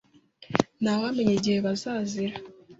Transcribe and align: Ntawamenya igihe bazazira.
Ntawamenya 0.81 1.33
igihe 1.35 1.57
bazazira. 1.65 2.35